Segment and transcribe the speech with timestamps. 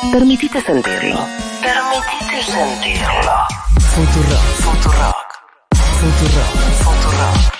[0.00, 1.26] Permitite sentirlo.
[1.60, 3.32] Permitite sentirlo.
[3.94, 4.42] Futurock.
[4.62, 5.28] Futurock.
[5.98, 6.54] Futurock.
[6.82, 7.58] Futurock.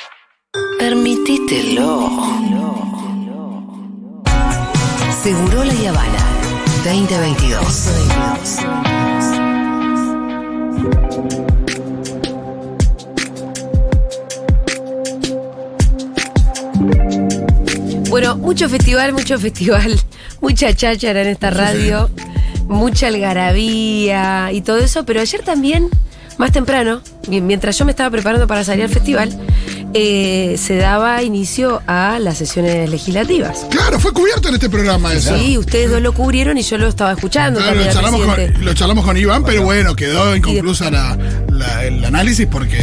[0.78, 2.10] Permitítelo.
[5.22, 6.24] Seguro la Habana
[6.84, 8.78] 2022.
[18.08, 20.00] Bueno, mucho festival, mucho festival,
[20.40, 22.08] mucha cháchara en esta radio,
[22.68, 25.88] mucha algarabía y todo eso, pero ayer también,
[26.36, 29.30] más temprano, mi- mientras yo me estaba preparando para salir al festival,
[29.94, 33.66] eh, se daba inicio a las sesiones legislativas.
[33.70, 35.36] Claro, fue cubierto en este programa eso.
[35.36, 38.64] Sí, ustedes dos lo cubrieron y yo lo estaba escuchando Claro, también lo, charlamos con,
[38.64, 41.16] lo charlamos con Iván, pero bueno, quedó inconclusa la-
[41.50, 42.78] la- el análisis porque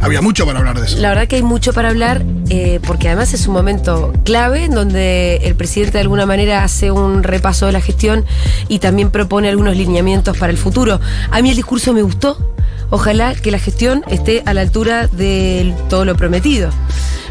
[0.00, 0.98] había mucho para hablar de eso.
[0.98, 4.74] La verdad que hay mucho para hablar, eh, porque además es un momento clave en
[4.74, 8.24] donde el presidente de alguna manera hace un repaso de la gestión
[8.68, 11.00] y también propone algunos lineamientos para el futuro.
[11.30, 12.53] A mí el discurso me gustó.
[12.94, 16.70] Ojalá que la gestión esté a la altura de todo lo prometido.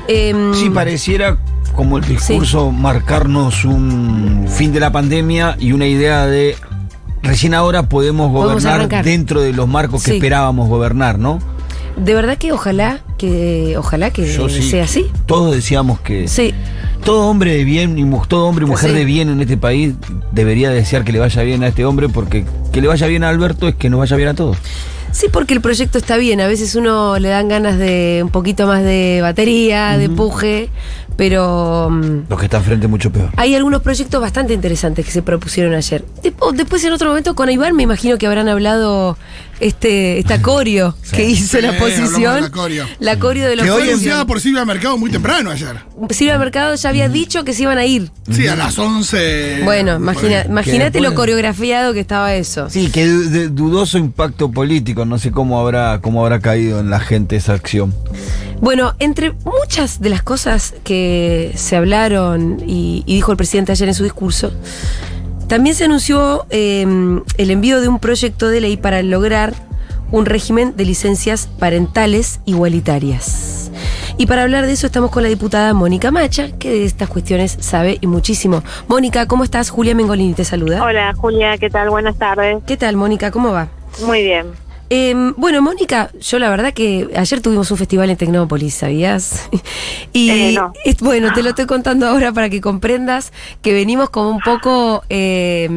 [0.10, 1.38] Em, Sí, pareciera
[1.74, 6.58] como el discurso marcarnos un fin de la pandemia y una idea de
[7.22, 10.18] recién ahora podemos gobernar dentro de los marcos que Sí.
[10.18, 11.40] esperábamos gobernar, ¿no?
[11.96, 14.64] de verdad que ojalá que ojalá que Yo sí.
[14.64, 15.06] sea así.
[15.28, 16.54] Todos decíamos que Sí,
[17.06, 18.96] todo hombre de bien y todo hombre y mujer Sí.
[18.98, 19.94] de bien en este país
[20.34, 23.30] debería desear que le vaya bien a este hombre porque que le vaya bien a
[23.30, 24.58] Alberto es que nos vaya bien a todos.
[25.14, 26.42] Sí, porque el proyecto está bien.
[26.42, 30.70] A veces uno le dan ganas de un poquito más de batería, de empuje,
[31.16, 33.30] pero mm, Los que están frente mucho peor.
[33.38, 36.04] hay algunos proyectos bastante interesantes que se propusieron ayer.
[36.56, 39.16] Después, en otro momento, con Iván, me imagino que habrán hablado
[39.68, 42.52] este esta corio que hizo Sí, la posición.
[43.00, 45.78] la coreo de los Que hoy anunciada por Silvia Mercado muy temprano ayer.
[46.10, 48.10] Silvia Mercado ya había dicho que se iban a ir.
[48.32, 49.62] Sí, a las 11.
[49.64, 52.70] Bueno, imagínate lo coreografiado que estaba eso.
[52.70, 57.00] Sí, que de dudoso impacto político, no sé cómo habrá cómo habrá caído en la
[57.00, 57.94] gente esa acción.
[58.62, 63.90] Bueno, entre muchas de las cosas que se hablaron y, y dijo el presidente ayer
[63.90, 64.54] en su discurso,
[65.54, 66.82] también se anunció eh,
[67.38, 69.54] el envío de un proyecto de ley para lograr
[70.10, 73.70] un régimen de licencias parentales igualitarias.
[74.18, 77.56] Y para hablar de eso estamos con la diputada Mónica Macha, que de estas cuestiones
[77.60, 78.64] sabe y muchísimo.
[78.88, 79.70] Mónica, ¿cómo estás?
[79.70, 80.84] Julia Mengolini te saluda.
[80.84, 81.92] Hola Julia, ¿qué tal?
[81.92, 82.58] Buenas tardes.
[82.66, 83.30] ¿Qué tal, Mónica?
[83.30, 83.68] ¿Cómo va?
[84.04, 84.48] Muy bien.
[84.90, 89.50] Eh, bueno, Mónica, yo la verdad que ayer tuvimos un festival en Tecnópolis, ¿sabías?
[90.14, 90.74] y Eh, no.
[90.86, 95.04] es- bueno, te lo estoy contando ahora para que comprendas que venimos como un poco,
[95.10, 95.68] eh,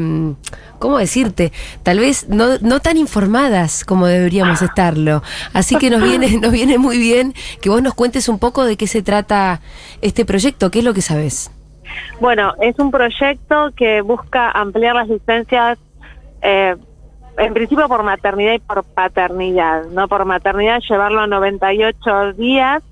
[0.78, 1.53] ¿cómo decirte?
[1.83, 5.22] Tal vez no, no tan informadas como deberíamos estarlo.
[5.55, 8.77] Así que nos viene, nos viene muy bien que vos nos cuentes un poco de
[8.77, 9.61] qué se trata
[10.03, 11.50] este proyecto, qué es lo que sabes.
[12.21, 15.78] Bueno, es un proyecto que busca ampliar las licencias,
[16.43, 16.75] eh,
[17.39, 19.85] en principio por maternidad y por paternidad.
[19.87, 22.83] No por maternidad, llevarlo a 98 días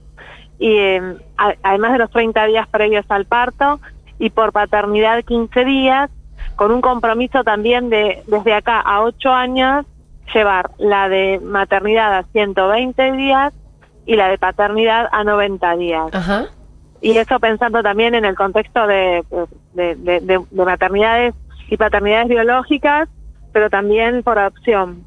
[0.58, 3.80] y eh, a- además de los 30 días previos al parto
[4.18, 6.10] y por paternidad 15 días,
[6.56, 9.86] con un compromiso también de desde acá a 8 años
[10.32, 13.52] llevar la de maternidad a 120 días
[14.06, 16.14] y la de paternidad a 90 días.
[16.14, 16.46] Ajá.
[17.00, 19.22] Y eso pensando también en el contexto de,
[19.74, 21.34] de, de- de- de maternidades
[21.68, 23.08] y paternidades biológicas,
[23.54, 25.04] pero también por adopción.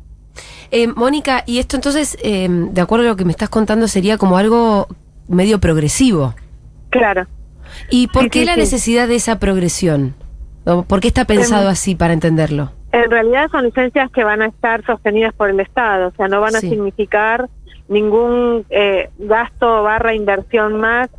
[0.72, 4.18] Eh, Mónica, y esto entonces, eh, de acuerdo a lo que me estás contando, sería
[4.18, 4.88] como algo
[5.28, 6.34] medio progresivo.
[6.90, 7.28] Claro.
[7.92, 8.60] ¿Y por Sí, qué sí, la sí.
[8.62, 10.16] necesidad de esa progresión?
[10.66, 12.72] ¿O ¿Por qué está pensado así para entenderlo?
[12.92, 16.42] En realidad son licencias que van a estar sostenidas por el Estado, o sea, no
[16.42, 17.50] van a significar
[17.90, 21.10] ningún eh, gasto barra inversión más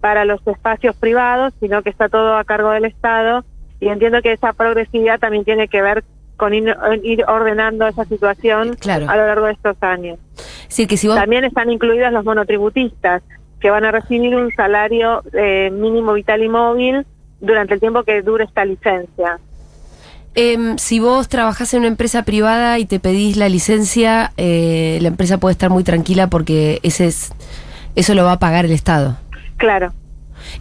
[0.00, 3.44] para los espacios privados, sino que está todo a cargo del Estado.
[3.80, 6.04] Y entiendo que esa progresividad también tiene que ver
[6.38, 9.10] con ir, ir ordenando esa situación Claro.
[9.10, 10.18] a lo largo de estos años.
[10.38, 11.16] Es decir, que si vos...
[11.16, 13.22] También están incluidos los monotributistas,
[13.60, 17.04] que van a recibir un salario eh, mínimo vital y móvil
[17.40, 19.38] durante el tiempo que dure esta licencia.
[20.34, 25.08] em, si vos trabajás en una empresa privada y te pedís la licencia, eh, la
[25.08, 27.32] empresa puede estar muy tranquila porque ese es,
[27.96, 29.16] eso lo va a pagar el Estado.
[29.56, 29.92] Claro.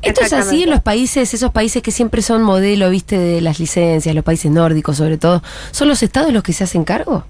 [0.01, 3.59] Esto es así en los países, esos países que siempre son modelo, viste, de las
[3.59, 5.41] licencias, los países nórdicos sobre todo.
[5.71, 7.23] ¿Son los estados los que se hacen cargo?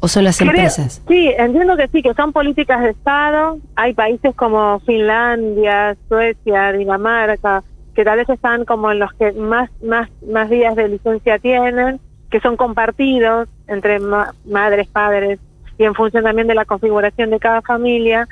[0.00, 1.00] ¿O son las Creo- empresas?
[1.08, 3.58] Sí, entiendo que sí, que son políticas de Estado.
[3.76, 7.62] Hay países como Finlandia, Suecia, Dinamarca,
[7.94, 11.98] que tal vez están como en los que más, más, más días de licencia tienen,
[12.30, 15.38] que son compartidos entre ma- madres, padres,
[15.78, 18.28] y en función también de la configuración de cada familia.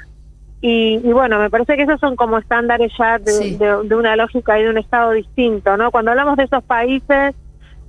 [0.60, 3.56] Y, y bueno, me parece que esos son como estándares ya de, Sí.
[3.56, 5.90] de- de una lógica y de un Estado distinto, ¿no?
[5.90, 7.34] Cuando hablamos de esos países,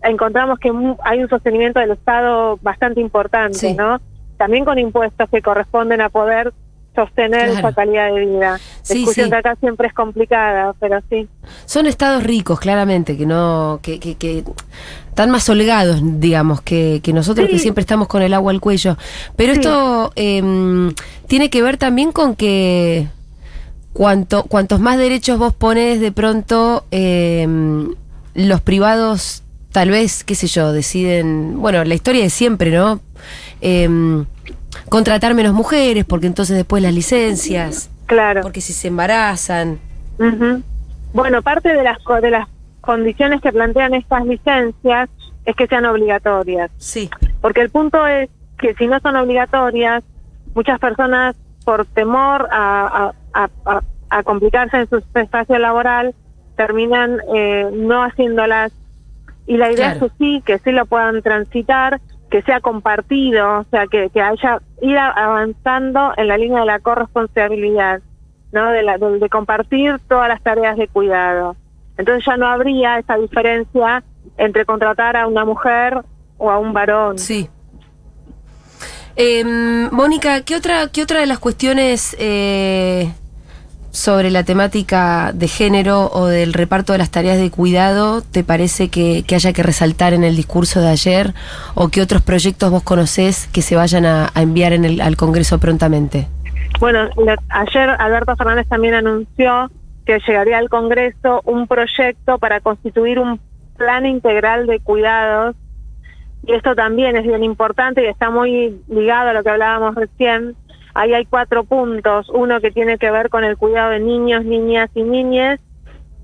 [0.03, 0.71] encontramos que
[1.03, 4.00] hay un sostenimiento del Estado bastante importante, ¿no?
[4.38, 6.53] También con impuestos que corresponden a poder
[6.95, 8.59] sostener esa calidad de vida.
[8.89, 11.27] La discusión de acá siempre es complicada, pero sí.
[11.65, 14.44] Son estados ricos, claramente, que no, que, que, que
[15.09, 18.97] están más holgados, digamos, que, que nosotros que siempre estamos con el agua al cuello.
[19.36, 20.94] Pero esto eh,
[21.27, 23.07] tiene que ver también con que
[23.94, 27.48] cuanto, cuantos más derechos vos pones, de pronto eh,
[28.33, 33.01] los privados tal vez, qué sé yo, deciden, bueno, la historia de siempre, ¿no?
[33.59, 34.25] Eh,
[34.89, 37.89] contratar menos mujeres, porque entonces después las licencias.
[38.06, 38.42] Claro.
[38.42, 39.80] Porque si se embarazan.
[41.13, 42.48] Bueno, parte de las, de las
[42.81, 45.10] condiciones que plantean estas licencias
[45.45, 46.72] es que sean obligatorias.
[46.77, 47.10] Sí.
[47.42, 50.04] Porque el punto es que si no son obligatorias,
[50.54, 53.50] muchas personas por temor a, a,
[54.10, 56.13] a, complicarse en su espacio laboral
[56.56, 58.72] terminan eh, no haciéndolas.
[59.48, 62.00] Y la idea es que sí, que sí lo puedan transitar,
[62.36, 66.80] que sea compartido, o sea, que, que haya ir avanzando en la línea de la
[66.80, 68.02] corresponsabilidad,
[68.52, 68.72] ¿no?
[68.72, 71.56] De, la, de, compartir todas las tareas de cuidado.
[71.98, 74.04] Entonces ya no habría esa diferencia
[74.38, 76.02] entre contratar a una mujer
[76.38, 77.20] o a un varón.
[77.20, 77.48] Sí.
[79.16, 79.46] Eh,
[79.92, 83.14] Mónica, ¿qué otra, ¿qué otra de las cuestiones eh,
[83.95, 88.89] sobre la temática de género o del reparto de las tareas de cuidado te parece
[88.89, 91.33] que, haya que resaltar en el discurso de ayer
[91.75, 95.59] o qué otros proyectos vos conocés que se vayan a, enviar en el, al Congreso
[95.59, 96.27] prontamente?
[96.80, 97.09] Bueno,
[97.50, 99.71] ayer Alberto Fernández también anunció
[100.06, 103.39] que llegaría al Congreso un proyecto para constituir un
[103.77, 105.56] plan integral de cuidados
[106.45, 110.56] y esto también es bien importante y está muy ligado a lo que hablábamos recién
[110.95, 114.89] Ahí hay cuatro puntos, uno que tiene que ver con el cuidado de niños, niñas
[114.95, 115.59] y niñas,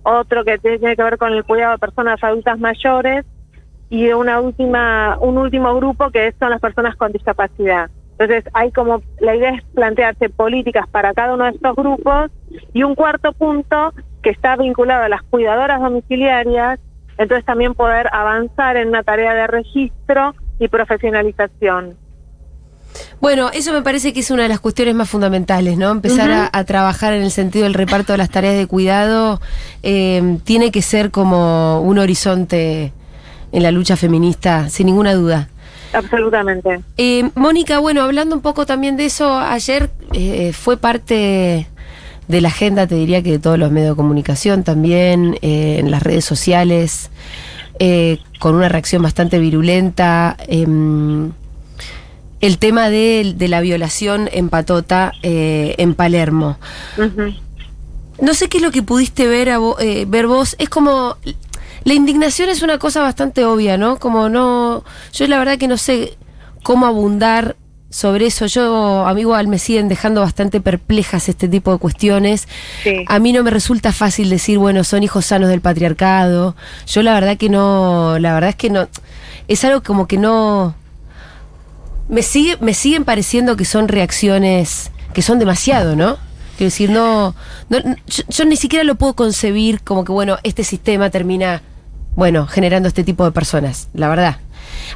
[0.04, 3.26] otro que tiene que ver con el cuidado de personas adultas mayores.
[3.90, 7.92] Y una última, un último grupo que son las personas con discapacidad.
[8.12, 12.32] Entonces hay como, la idea es plantearse políticas para cada uno de estos grupos.
[12.74, 13.94] Y un cuarto punto
[14.24, 16.80] que está vinculado a las cuidadoras domiciliarias,
[17.18, 21.98] entonces también poder avanzar en una tarea de registro y profesionalización.
[23.20, 25.92] Bueno, eso me parece que es una de las cuestiones más fundamentales, ¿no?
[25.92, 29.40] Empezar a, trabajar en el sentido del reparto de las tareas de cuidado
[29.84, 32.94] eh, tiene que ser como un horizonte
[33.52, 35.50] en la lucha feminista, sin ninguna duda.
[35.94, 36.82] Absolutamente.
[36.98, 41.68] Eh, Mónica, bueno, hablando un poco también de eso, ayer eh, fue parte
[42.28, 46.02] de la agenda, te diría que de todos los medios de comunicación también, en las
[46.02, 47.12] redes sociales,
[48.40, 50.38] con una reacción bastante virulenta.
[52.42, 56.58] El tema de, la violación en Patota, eh, en Palermo.
[58.20, 59.50] No sé qué es lo que pudiste ver,
[59.80, 60.56] eh, ver vos.
[60.60, 61.18] Es como.
[61.84, 63.98] La indignación es una cosa bastante obvia, ¿no?
[63.98, 64.84] Como no.
[65.14, 66.18] Yo la verdad que no sé
[66.62, 67.56] cómo abundar
[67.92, 68.46] sobre eso.
[68.48, 72.48] Yo, amigo, me siguen dejando bastante perplejas este tipo de cuestiones.
[73.08, 76.56] A mí no me resulta fácil decir, bueno, son hijos sanos del patriarcado.
[76.88, 78.18] Yo la verdad que no.
[78.20, 78.88] La verdad es que no.
[79.48, 80.76] Es algo como que no
[82.12, 86.18] me, sigue, me siguen pareciendo que son reacciones que son demasiado, ¿no?
[86.58, 87.34] Quiero decir, no,
[88.30, 91.64] yo, ni siquiera lo puedo concebir como que, bueno, este sistema termina,
[92.16, 94.38] bueno, generando este tipo de personas, la verdad.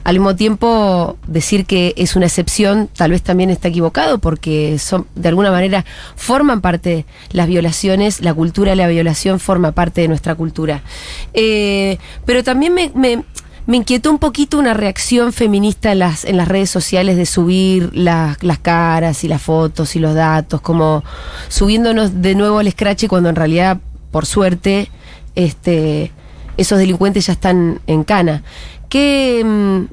[0.04, 5.08] Al mismo tiempo, decir que es una excepción tal vez también está equivocado porque son,
[5.16, 10.08] de alguna manera forman parte las violaciones, la cultura de la violación forma parte de
[10.08, 10.84] nuestra cultura.
[11.34, 13.24] Eh, pero también me, me
[13.74, 18.44] inquietó un poquito una reacción feminista en las, en las redes sociales de subir las,
[18.44, 21.04] las caras y las fotos y los datos, como
[21.48, 23.80] subiéndonos de nuevo al scratch cuando en realidad,
[24.12, 24.90] por suerte,
[25.34, 26.12] este,
[26.58, 28.44] esos delincuentes ya están en cana.
[28.88, 29.86] ¿Qué, mm,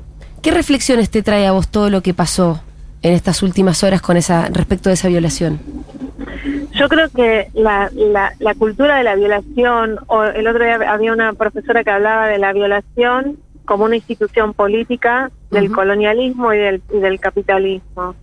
[0.43, 2.61] ¿Qué reflexiones te trae a vos todo lo que pasó
[3.01, 5.61] en estas últimas horas con esa respecto de esa violación?
[6.73, 11.13] Yo creo que la, la, la cultura de la violación, o el otro día había
[11.13, 16.83] una profesora que hablaba de la violación como una institución política del colonialismo y del,
[16.93, 18.15] y del capitalismo.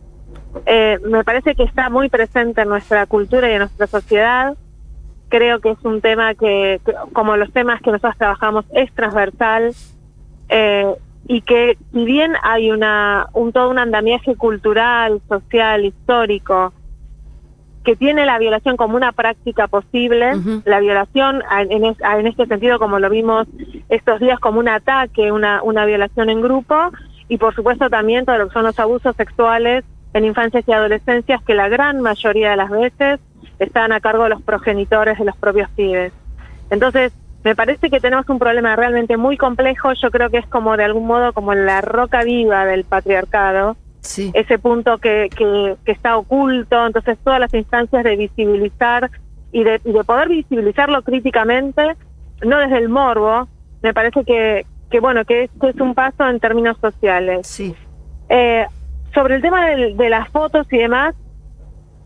[0.66, 4.56] Eh, me parece que está muy presente en nuestra cultura y en nuestra sociedad.
[5.30, 6.82] Creo que es un tema que,
[7.14, 9.74] como los temas que nosotros trabajamos, es transversal
[10.50, 10.96] eh,
[11.28, 16.74] y que si bien hay una un todo un andamiaje cultural, social, histórico
[17.90, 23.00] que tiene la violación como una práctica posible, la violación en, en, este sentido como
[23.00, 23.48] lo vimos
[23.90, 26.92] estos días como un ataque, una, una violación en grupo
[27.30, 31.42] y por supuesto también todo lo que son los abusos sexuales en infancias y adolescencias
[31.42, 33.20] que la gran mayoría de las veces
[33.58, 36.14] están a cargo de los progenitores de los propios pibes.
[36.70, 37.12] Entonces,
[37.44, 39.94] me parece que tenemos un problema realmente muy complejo.
[39.94, 43.78] Yo creo que es como de algún modo como la roca viva del patriarcado.
[44.02, 44.32] Sí.
[44.34, 46.86] Ese punto que, que, que está oculto.
[46.88, 49.10] Entonces, todas las instancias de visibilizar
[49.52, 51.96] y de, y de poder visibilizarlo críticamente,
[52.44, 53.48] no desde el morbo,
[53.82, 57.46] me parece que, que bueno, que esto es un paso en términos sociales.
[57.48, 57.76] Sí.
[58.30, 58.66] Eh,
[59.14, 61.16] sobre el tema del- de, las fotos y demás,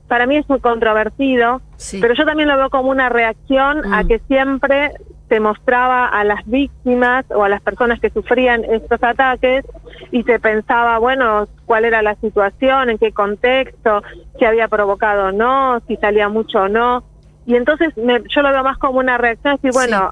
[0.07, 1.99] para mí es muy controvertido, Sí.
[2.01, 4.07] pero yo también lo veo como una reacción a Mm.
[4.07, 4.91] que siempre
[5.33, 9.65] se mostraba a las víctimas o a las personas que sufrían estos ataques
[10.11, 14.03] y se pensaba, bueno, cuál era la situación, en qué contexto,
[14.37, 17.03] si había provocado o no, si salía mucho o no.
[17.47, 20.11] Y entonces me- yo lo veo más como una reacción, decir, bueno,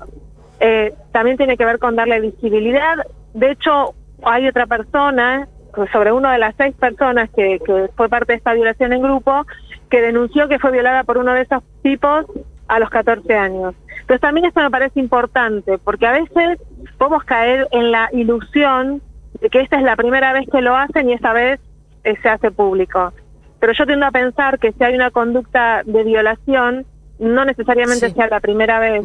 [0.59, 2.95] eh, también tiene que ver con darle visibilidad.
[3.35, 5.47] De hecho, hay otra persona,
[5.93, 9.45] sobre una de las seis personas que, que fue parte de esta violación en grupo,
[9.87, 12.25] que denunció que fue violada por uno de esos tipos
[12.71, 13.75] a los 14 años.
[14.01, 16.59] Entonces también esto me parece importante, porque a veces
[16.97, 19.01] podemos caer en la ilusión
[19.41, 21.59] de que esta es la primera vez que lo hacen y esta vez
[22.03, 23.13] eh, se hace público.
[23.59, 26.85] Pero yo tiendo a pensar que si hay una conducta de violación,
[27.19, 28.15] no necesariamente Sí.
[28.15, 29.03] sea la primera vez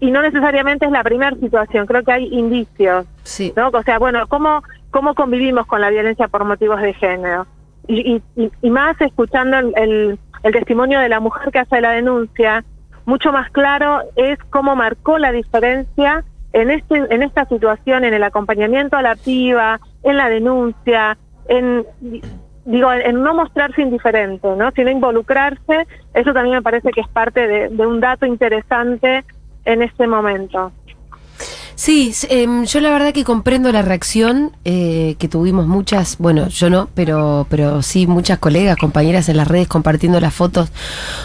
[0.00, 3.52] y no necesariamente es la primera situación, creo que hay indicios, Sí.
[3.56, 3.68] ¿no?
[3.68, 7.46] O sea, bueno, ¿cómo, cómo convivimos con la violencia por motivos de género?
[7.88, 11.80] Y, y- y- y más escuchando el, el- el testimonio de la mujer que hace
[11.80, 12.62] la denuncia,
[13.06, 18.22] mucho más claro es cómo marcó la diferencia en, este, en esta situación, en el
[18.22, 21.16] acompañamiento a la piba, en la denuncia,
[21.48, 21.86] en
[22.64, 24.70] digo, en, no mostrarse indiferente, ¿no?
[24.72, 29.24] sino involucrarse, eso también me parece que es parte de un dato interesante
[29.64, 30.72] en este momento.
[31.76, 36.70] Sí, em, yo la verdad que comprendo la reacción eh, que tuvimos muchas, bueno, yo
[36.70, 40.70] no, pero, pero sí muchas colegas, compañeras en las redes compartiendo las fotos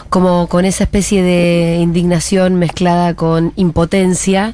[0.10, 4.54] como con esa especie de indignación mezclada con impotencia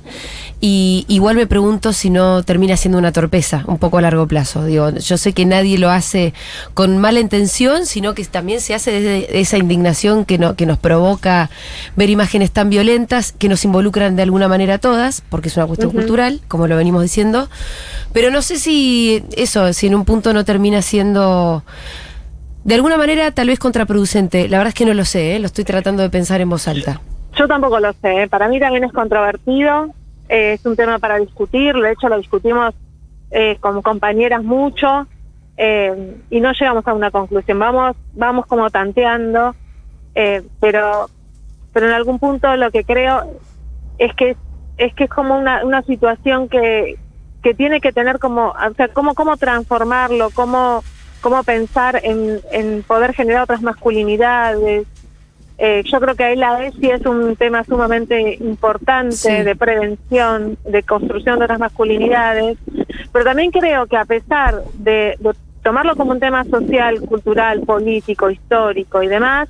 [0.61, 4.65] y igual me pregunto si no termina siendo una torpeza un poco a largo plazo.
[4.65, 6.33] Digo, yo sé que nadie lo hace
[6.73, 10.77] con mala intención, sino que también se hace desde esa indignación que, no, que nos
[10.77, 11.49] provoca
[11.95, 15.86] ver imágenes tan violentas que nos involucran de alguna manera todas, porque es una cuestión
[15.91, 17.49] cultural, como lo venimos diciendo.
[18.13, 21.63] Pero no sé si eso, si en un punto no termina siendo
[22.63, 24.49] de alguna manera tal vez contraproducente.
[24.49, 25.39] La verdad es que no lo sé, ¿eh?
[25.39, 26.99] lo estoy tratando de pensar en voz alta.
[27.37, 28.27] Yo tampoco lo sé, ¿eh?
[28.27, 29.93] para mí también es controvertido,
[30.27, 32.73] eh, es un tema para discutir, de hecho lo discutimos
[33.31, 35.07] eh, como compañeras mucho
[36.29, 39.55] y no llegamos a una conclusión, vamos, vamos como tanteando,
[40.13, 41.09] eh, pero,
[41.73, 43.39] pero en algún punto lo que creo
[43.97, 44.35] es que
[44.77, 46.97] es que es como una, una situación que,
[47.43, 50.83] que tiene que tener como, o sea, cómo, cómo transformarlo, cómo,
[51.21, 54.87] cómo pensar en, en poder generar otras masculinidades,
[55.59, 59.43] eh, yo creo que ahí la ESI es un tema sumamente importante Sí.
[59.43, 62.59] de prevención, de construcción de otras masculinidades,
[63.11, 68.29] pero también creo que a pesar de, de tomarlo como un tema social, cultural, político,
[68.29, 69.49] histórico y demás,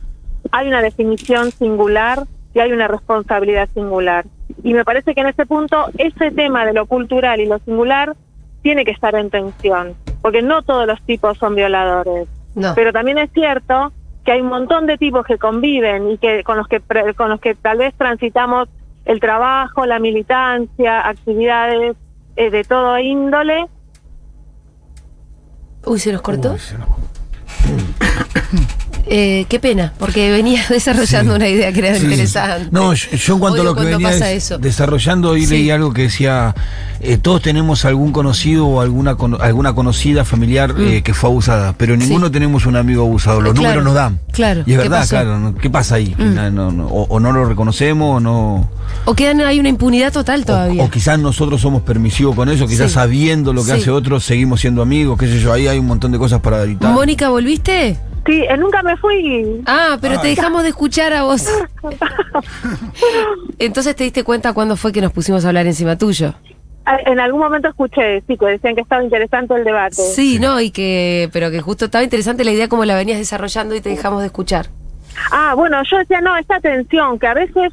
[0.52, 2.24] hay una definición singular
[2.58, 4.26] y hay una responsabilidad singular.
[4.64, 8.16] Y me parece que en ese punto ese tema de lo cultural y lo singular
[8.64, 12.28] tiene que estar en tensión, porque no todos los tipos son violadores.
[12.56, 12.74] No.
[12.76, 13.92] Pero también es cierto
[14.26, 17.30] que hay un montón de tipos que conviven y que con los que pre- con
[17.30, 18.68] los que tal vez transitamos
[19.06, 21.96] el trabajo, la militancia, actividades
[22.36, 23.68] eh, de todo índole.
[25.86, 26.54] Uy, ¿se nos cortó?
[26.54, 26.90] Uy, se nos-
[29.10, 32.68] Eh, qué pena, porque venía desarrollando una idea que era Sí, interesante.
[32.72, 34.58] No, yo, yo en cuanto a lo que venía pasa des- eso.
[34.58, 35.52] desarrollando, hoy Sí.
[35.54, 36.54] leí algo que decía,
[37.00, 41.74] eh, todos tenemos algún conocido o alguna cono- alguna conocida familiar eh, que fue abusada,
[41.78, 43.58] pero ninguno tenemos un amigo abusado, los Mm.
[43.58, 44.20] Claro, números nos dan.
[44.32, 44.64] claro.
[44.66, 45.06] Y es ¿Qué verdad?
[45.06, 45.10] Mm.
[45.10, 45.56] claro, ¿no?
[45.56, 46.14] ¿qué pasa ahí?
[46.18, 48.70] No, no, o, o no lo reconocemos o no...
[49.06, 50.84] O quedan, hay una impunidad total todavía.
[50.84, 54.60] O, o quizás nosotros somos permisivos con eso, quizás sabiendo lo que hace otro, seguimos
[54.62, 56.92] siendo amigos, qué sé yo, ahí hay un montón de cosas para editar.
[56.94, 57.98] Mónica, ¿volviste?
[58.28, 59.64] Sí, eh, nunca me fui.
[59.66, 61.48] Ah, pero te dejamos de escuchar a vos.
[63.58, 66.34] Entonces te diste cuenta cuándo fue que nos pusimos a hablar encima tuyo.
[66.86, 69.96] Ah, En algún momento escuché, sí, que decían que estaba interesante el debate.
[69.96, 73.76] Sí, no, y que, pero que justo estaba interesante la idea como la venías desarrollando
[73.76, 74.68] y te dejamos de escuchar.
[75.32, 77.72] Ah, bueno, yo decía, no, esta tensión, que a veces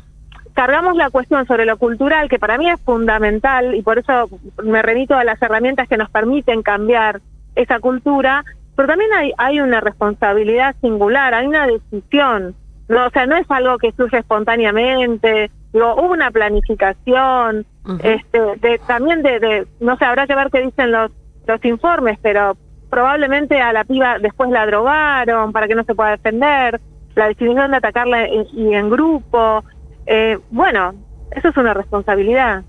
[0.54, 4.30] cargamos la cuestión sobre lo cultural, que para mí es fundamental, y por eso
[4.62, 7.20] me remito a las herramientas que nos permiten cambiar
[7.56, 8.44] esa cultura,
[8.76, 12.54] pero también hay, hay una responsabilidad singular, hay una decisión,
[12.88, 17.66] no, o sea, no es algo que surge espontáneamente, digo, hubo una planificación,
[18.02, 21.10] este, de, también de, de, no sé, habrá que ver qué dicen los,
[21.46, 22.56] los informes, pero
[22.90, 26.80] probablemente a la piba después la drogaron para que no se pueda defender,
[27.14, 29.64] la decisión de atacarla en- y en grupo,
[30.06, 30.94] eh, bueno,
[31.32, 32.62] eso es una responsabilidad.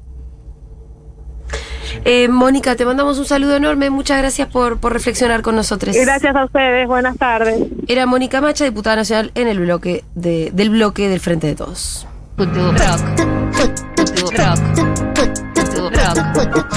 [2.03, 3.89] Eh, Mónica, te mandamos un saludo enorme.
[3.89, 5.95] Muchas gracias por, por reflexionar con nosotros.
[5.95, 6.87] Gracias a ustedes.
[6.87, 7.59] Buenas tardes.
[7.87, 12.07] Era Mónica Macha, diputada nacional en el bloque de, del bloque del Frente de Todos.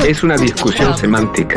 [0.07, 1.57] Es una discusión semántica.